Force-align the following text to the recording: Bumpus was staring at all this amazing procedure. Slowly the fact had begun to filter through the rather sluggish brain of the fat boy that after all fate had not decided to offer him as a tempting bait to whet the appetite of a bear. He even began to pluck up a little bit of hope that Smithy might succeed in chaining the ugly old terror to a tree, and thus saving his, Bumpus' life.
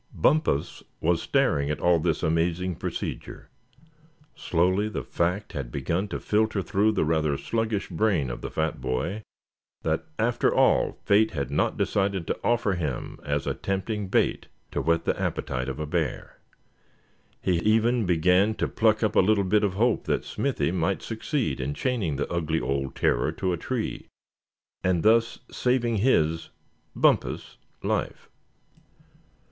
Bumpus 0.15 0.81
was 0.99 1.21
staring 1.21 1.69
at 1.69 1.79
all 1.79 1.99
this 1.99 2.23
amazing 2.23 2.73
procedure. 2.77 3.49
Slowly 4.35 4.89
the 4.89 5.03
fact 5.03 5.53
had 5.53 5.71
begun 5.71 6.07
to 6.07 6.19
filter 6.19 6.63
through 6.63 6.93
the 6.93 7.05
rather 7.05 7.37
sluggish 7.37 7.87
brain 7.87 8.31
of 8.31 8.41
the 8.41 8.49
fat 8.49 8.81
boy 8.81 9.21
that 9.83 10.05
after 10.17 10.51
all 10.51 10.97
fate 11.05 11.29
had 11.29 11.51
not 11.51 11.77
decided 11.77 12.25
to 12.25 12.39
offer 12.43 12.73
him 12.73 13.19
as 13.23 13.45
a 13.45 13.53
tempting 13.53 14.07
bait 14.07 14.47
to 14.71 14.81
whet 14.81 15.05
the 15.05 15.21
appetite 15.21 15.69
of 15.69 15.79
a 15.79 15.85
bear. 15.85 16.39
He 17.39 17.57
even 17.59 18.07
began 18.07 18.55
to 18.55 18.67
pluck 18.67 19.03
up 19.03 19.15
a 19.15 19.19
little 19.19 19.43
bit 19.43 19.63
of 19.63 19.75
hope 19.75 20.05
that 20.05 20.25
Smithy 20.25 20.71
might 20.71 21.03
succeed 21.03 21.59
in 21.61 21.75
chaining 21.75 22.15
the 22.15 22.27
ugly 22.31 22.59
old 22.59 22.95
terror 22.95 23.31
to 23.33 23.53
a 23.53 23.57
tree, 23.57 24.07
and 24.83 25.03
thus 25.03 25.37
saving 25.51 25.97
his, 25.97 26.49
Bumpus' 26.95 27.57
life. 27.83 28.29